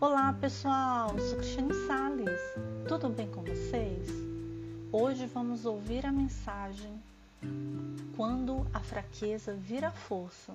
Olá 0.00 0.32
pessoal, 0.32 1.08
sou 1.18 1.38
Cristiane 1.38 1.74
Sales. 1.74 2.40
Tudo 2.86 3.08
bem 3.08 3.26
com 3.26 3.42
vocês? 3.42 4.06
Hoje 4.92 5.26
vamos 5.26 5.64
ouvir 5.66 6.06
a 6.06 6.12
mensagem 6.12 7.02
Quando 8.14 8.64
a 8.72 8.78
fraqueza 8.78 9.54
vira 9.54 9.90
força. 9.90 10.54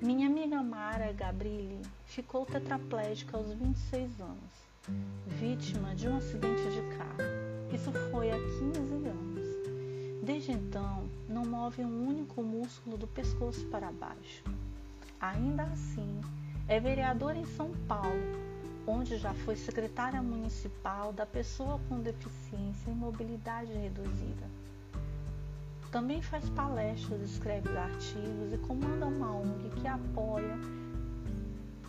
Minha 0.00 0.28
amiga 0.28 0.62
Mara 0.62 1.12
Gabrilli 1.12 1.82
ficou 2.06 2.46
tetraplégica 2.46 3.36
aos 3.36 3.52
26 3.52 4.22
anos, 4.22 4.54
vítima 5.26 5.94
de 5.94 6.08
um 6.08 6.16
acidente 6.16 6.62
de 6.70 6.96
carro. 6.96 7.70
Isso 7.70 7.92
foi 8.10 8.30
há 8.30 8.36
15 8.36 8.94
anos. 9.08 9.44
Desde 10.22 10.52
então, 10.52 11.04
não 11.28 11.44
move 11.44 11.84
um 11.84 12.08
único 12.08 12.42
músculo 12.42 12.96
do 12.96 13.06
pescoço 13.06 13.66
para 13.66 13.92
baixo 13.92 14.42
Ainda 15.24 15.62
assim, 15.62 16.20
é 16.68 16.78
vereadora 16.78 17.38
em 17.38 17.46
São 17.46 17.70
Paulo, 17.88 18.20
onde 18.86 19.16
já 19.16 19.32
foi 19.32 19.56
secretária 19.56 20.22
municipal 20.22 21.14
da 21.14 21.24
pessoa 21.24 21.80
com 21.88 21.98
deficiência 22.00 22.90
e 22.90 22.94
mobilidade 22.94 23.72
reduzida. 23.72 24.44
Também 25.90 26.20
faz 26.20 26.46
palestras, 26.50 27.22
escreve 27.22 27.74
artigos 27.74 28.52
e 28.52 28.58
comanda 28.68 29.06
uma 29.06 29.34
ONG 29.34 29.70
que 29.80 29.88
apoia 29.88 30.58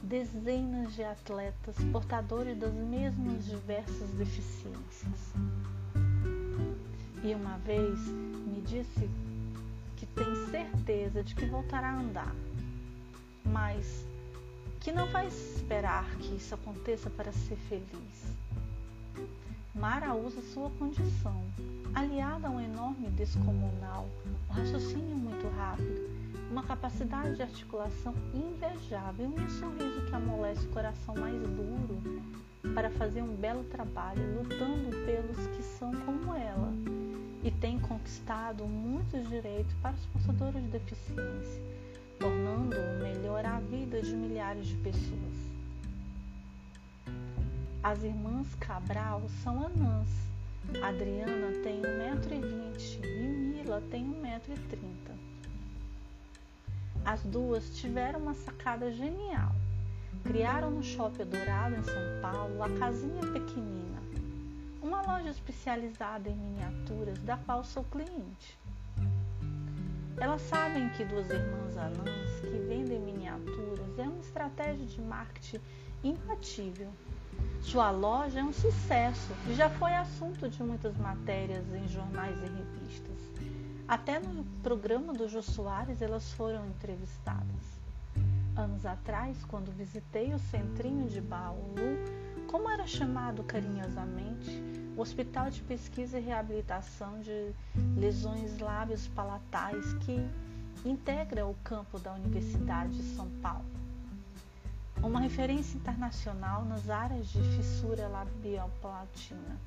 dezenas 0.02 0.94
de 0.94 1.04
atletas 1.04 1.76
portadores 1.92 2.58
das 2.58 2.74
mesmas 2.74 3.46
diversas 3.48 4.12
deficiências. 4.12 5.34
E 7.22 7.36
uma 7.36 7.58
vez 7.58 8.00
me 8.00 8.62
disse 8.62 9.10
que 9.98 10.06
tem 10.06 10.48
certeza 10.50 11.22
de 11.22 11.36
que 11.36 11.46
voltará 11.48 11.90
a 11.90 12.00
andar, 12.00 12.34
mas 13.46 14.06
que 14.80 14.92
não 14.92 15.08
vai 15.08 15.28
esperar 15.28 16.06
que 16.18 16.36
isso 16.36 16.54
aconteça 16.54 17.10
para 17.10 17.32
ser 17.32 17.56
feliz. 17.56 18.36
Mara 19.74 20.14
usa 20.14 20.42
sua 20.54 20.70
condição, 20.72 21.44
aliada 21.94 22.48
a 22.48 22.52
um 22.52 22.62
enorme 22.62 23.10
descomunal, 23.10 24.08
um 24.50 24.54
raciocínio 24.54 25.16
muito 25.16 25.48
rápido, 25.58 26.10
uma 26.50 26.64
capacidade 26.64 27.36
de 27.36 27.42
articulação 27.42 28.14
invejável 28.34 29.26
e 29.26 29.42
um 29.42 29.50
sorriso 29.50 30.06
que 30.06 30.16
amolece 30.16 30.66
o 30.66 30.70
coração 30.70 31.16
mais 31.16 31.42
duro 31.42 32.02
para 32.74 32.90
fazer 32.92 33.22
um 33.22 33.36
belo 33.36 33.64
trabalho 33.66 34.22
lutando 34.38 34.90
pelos 35.06 35.48
que 35.48 35.64
são 35.64 35.92
como 36.06 36.34
ela 36.34 36.74
e 37.44 37.52
tem 37.52 37.80
conquistado 37.80 38.66
muitos 38.66 39.28
direitos 39.30 39.74
para 39.82 39.94
os 39.94 40.06
portadores 40.06 40.64
de 40.64 40.70
deficiência 40.70 41.62
tornando 42.20 42.76
melhor 43.02 43.46
a 43.46 43.60
vida 43.60 44.02
de 44.02 44.14
milhares 44.14 44.68
de 44.68 44.76
pessoas. 44.78 45.36
As 47.84 48.04
irmãs 48.04 48.54
Cabral 48.56 49.22
são 49.44 49.66
anãs. 49.66 50.10
Adriana 50.82 51.52
tem 51.64 51.82
1,20m 51.82 53.04
e 53.04 53.28
Mila 53.28 53.82
tem 53.92 54.04
1,30m. 54.04 55.16
As 57.06 57.22
duas 57.22 57.78
tiveram 57.78 58.20
uma 58.22 58.34
sacada 58.34 58.92
genial. 58.92 59.52
Criaram 60.24 60.72
no 60.72 60.82
Shopping 60.82 61.26
Dourado, 61.26 61.76
em 61.76 61.84
São 61.84 62.22
Paulo, 62.24 62.64
a 62.64 62.70
Casinha 62.80 63.22
Pequenina, 63.22 64.02
uma 64.82 65.04
loja 65.04 65.30
especializada 65.30 66.28
em 66.28 66.36
miniaturas 66.36 67.20
da 67.20 67.38
qual 67.38 67.64
sou 67.64 67.84
cliente. 67.84 68.58
Elas 70.18 70.42
sabem 70.44 70.90
que 70.90 71.04
duas 71.04 71.30
irmãs 71.30 71.78
anãs 71.78 72.40
que 72.40 72.58
vendem 72.68 73.00
miniaturas 73.00 74.00
é 74.00 74.04
uma 74.04 74.20
estratégia 74.20 74.86
de 74.86 75.02
marketing 75.02 75.60
imbatível. 76.04 76.90
Sua 77.62 77.92
loja 77.92 78.40
é 78.40 78.44
um 78.44 78.54
sucesso 78.54 79.34
e 79.50 79.54
já 79.54 79.70
foi 79.70 79.94
assunto 79.94 80.48
de 80.48 80.64
muitas 80.64 80.96
matérias 80.98 81.66
em 81.74 81.88
jornais 81.88 82.38
e 82.38 82.46
revistas. 82.46 83.20
Até 83.88 84.20
no 84.20 84.44
programa 84.64 85.14
do 85.14 85.28
Jô 85.28 85.42
Soares 85.42 86.02
elas 86.02 86.32
foram 86.34 86.66
entrevistadas. 86.68 87.76
Anos 88.56 88.86
atrás, 88.86 89.44
quando 89.46 89.70
visitei 89.72 90.34
o 90.34 90.40
centrinho 90.40 91.10
de 91.10 91.20
Bauru, 91.20 91.98
como 92.48 92.70
era 92.70 92.88
chamado 92.88 93.44
carinhosamente, 93.44 94.50
Hospital 94.98 95.50
de 95.50 95.62
Pesquisa 95.64 96.18
e 96.18 96.22
Reabilitação 96.22 97.20
de 97.22 97.52
Lesões 97.98 98.58
Lábios 98.60 99.08
Palatais, 99.10 99.94
que 100.06 100.26
integra 100.88 101.46
o 101.46 101.54
campo 101.64 102.00
da 102.00 102.14
Universidade 102.14 102.96
de 102.96 103.04
São 103.16 103.30
Paulo. 103.42 103.66
Uma 105.04 105.20
referência 105.20 105.78
internacional 105.78 106.64
nas 106.64 106.90
áreas 106.90 107.28
de 107.28 107.42
fissura 107.58 108.08
labial 108.08 108.72
palatina 108.82 109.60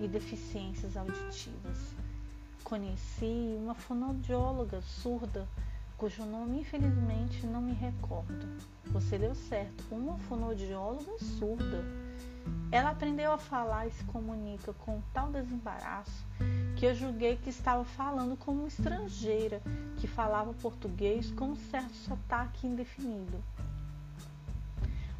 e 0.00 0.06
deficiências 0.06 0.96
auditivas. 0.96 1.94
Conheci 2.62 3.56
uma 3.58 3.74
fonoaudióloga 3.74 4.80
surda 4.80 5.46
cujo 5.96 6.24
nome 6.24 6.60
infelizmente 6.60 7.44
não 7.44 7.60
me 7.60 7.72
recordo. 7.72 8.46
Você 8.86 9.18
deu 9.18 9.34
certo, 9.34 9.84
uma 9.90 10.16
fonoaudióloga 10.18 11.18
surda 11.18 11.84
ela 12.70 12.90
aprendeu 12.90 13.32
a 13.32 13.38
falar 13.38 13.86
e 13.86 13.90
se 13.90 14.04
comunica 14.04 14.74
com 14.74 15.00
tal 15.12 15.30
desembaraço 15.30 16.26
que 16.76 16.84
eu 16.84 16.94
julguei 16.94 17.36
que 17.36 17.50
estava 17.50 17.84
falando 17.84 18.36
como 18.36 18.60
uma 18.60 18.68
estrangeira 18.68 19.62
que 19.96 20.06
falava 20.06 20.52
português 20.52 21.32
com 21.32 21.46
um 21.46 21.56
certo 21.56 21.94
sotaque 21.94 22.66
indefinido. 22.66 23.42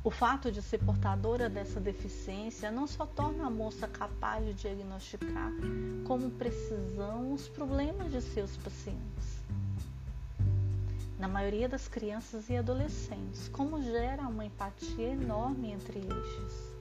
O 0.05 0.11
fato 0.11 0.53
de 0.53 0.63
ser 0.63 0.79
portadora 0.79 1.49
dessa 1.49 1.81
deficiência 1.81 2.71
não 2.71 2.87
só 2.87 3.05
torna 3.05 3.47
a 3.47 3.51
moça 3.51 3.89
capaz 3.89 4.45
de 4.45 4.55
diagnosticar 4.55 5.51
com 6.07 6.31
precisão 6.31 7.33
os 7.33 7.49
problemas 7.49 8.13
de 8.13 8.21
seus 8.21 8.57
pacientes. 8.59 9.39
Na 11.19 11.27
maioria 11.27 11.69
das 11.69 11.89
crianças 11.89 12.49
e 12.49 12.57
adolescentes, 12.57 13.49
como 13.49 13.83
gera 13.83 14.23
uma 14.23 14.45
empatia 14.45 15.09
enorme 15.09 15.73
entre 15.73 15.99
estes 15.99 16.78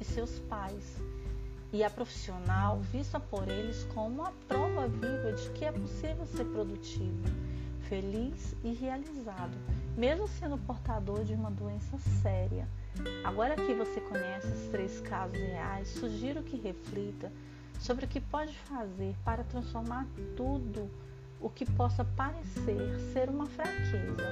e 0.00 0.04
seus 0.04 0.38
pais, 0.40 1.00
e 1.72 1.82
a 1.82 1.90
profissional 1.90 2.80
vista 2.80 3.18
por 3.18 3.48
eles 3.48 3.84
como 3.94 4.22
a 4.22 4.32
prova 4.48 4.88
viva 4.88 5.32
de 5.32 5.50
que 5.50 5.64
é 5.64 5.72
possível 5.72 6.26
ser 6.26 6.44
produtivo, 6.46 7.24
feliz 7.88 8.54
e 8.62 8.72
realizado, 8.72 9.56
mesmo 9.96 10.28
sendo 10.28 10.58
portador 10.58 11.24
de 11.24 11.34
uma 11.34 11.50
doença 11.50 11.98
séria. 12.22 12.68
Agora 13.24 13.56
que 13.56 13.74
você 13.74 14.00
conhece 14.00 14.46
os 14.46 14.68
três 14.70 15.00
casos 15.00 15.36
reais, 15.36 15.88
sugiro 15.88 16.42
que 16.42 16.56
reflita 16.56 17.30
sobre 17.78 18.06
o 18.06 18.08
que 18.08 18.20
pode 18.20 18.56
fazer 18.58 19.14
para 19.24 19.44
transformar 19.44 20.06
tudo 20.36 20.90
o 21.40 21.50
que 21.50 21.66
possa 21.72 22.04
parecer 22.04 22.98
ser 23.12 23.28
uma 23.28 23.46
fraqueza 23.46 24.24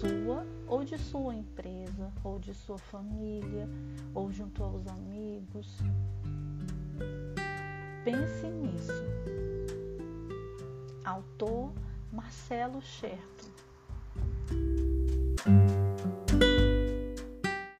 sua 0.00 0.44
ou 0.68 0.84
de 0.84 0.98
sua 0.98 1.34
empresa, 1.34 2.12
ou 2.22 2.38
de 2.38 2.54
sua 2.54 2.78
família, 2.78 3.68
ou 4.14 4.30
junto 4.30 4.62
aos 4.62 4.86
amigos. 4.86 5.78
Pense 8.04 8.46
nisso. 8.46 8.92
Autor 11.04 11.72
Marcelo 12.12 12.80
Scherto 12.82 13.48